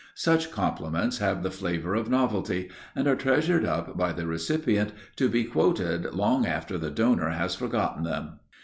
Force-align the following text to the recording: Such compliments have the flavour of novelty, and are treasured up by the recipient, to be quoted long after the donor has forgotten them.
Such 0.15 0.49
compliments 0.49 1.19
have 1.19 1.43
the 1.43 1.51
flavour 1.51 1.93
of 1.93 2.09
novelty, 2.09 2.71
and 2.95 3.07
are 3.07 3.15
treasured 3.15 3.65
up 3.65 3.95
by 3.95 4.13
the 4.13 4.25
recipient, 4.25 4.93
to 5.17 5.29
be 5.29 5.43
quoted 5.43 6.05
long 6.15 6.43
after 6.47 6.79
the 6.79 6.89
donor 6.89 7.29
has 7.29 7.53
forgotten 7.53 8.03
them. 8.05 8.39